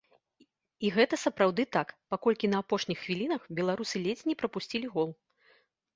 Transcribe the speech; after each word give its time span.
І 0.87 0.89
гэта 0.95 1.15
сапраўды 1.25 1.65
так, 1.77 1.87
паколькі 2.13 2.49
на 2.53 2.57
апошніх 2.65 3.03
хвілінах 3.05 3.41
беларусы 3.61 3.95
ледзь 4.07 4.27
не 4.31 4.35
прапусцілі 4.41 4.87
гол. 4.95 5.09